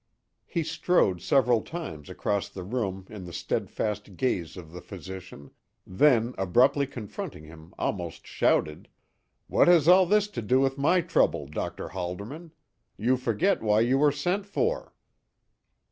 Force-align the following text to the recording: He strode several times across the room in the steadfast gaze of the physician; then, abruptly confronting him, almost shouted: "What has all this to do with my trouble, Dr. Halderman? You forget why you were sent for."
He 0.47 0.63
strode 0.63 1.21
several 1.21 1.61
times 1.61 2.09
across 2.09 2.49
the 2.49 2.63
room 2.63 3.05
in 3.07 3.25
the 3.25 3.31
steadfast 3.31 4.17
gaze 4.17 4.57
of 4.57 4.71
the 4.71 4.81
physician; 4.81 5.51
then, 5.85 6.33
abruptly 6.39 6.87
confronting 6.87 7.43
him, 7.43 7.75
almost 7.77 8.25
shouted: 8.25 8.89
"What 9.45 9.67
has 9.67 9.87
all 9.87 10.07
this 10.07 10.27
to 10.29 10.41
do 10.41 10.59
with 10.59 10.75
my 10.75 11.01
trouble, 11.01 11.45
Dr. 11.45 11.89
Halderman? 11.89 12.51
You 12.97 13.15
forget 13.15 13.61
why 13.61 13.81
you 13.81 13.99
were 13.99 14.11
sent 14.11 14.47
for." 14.47 14.95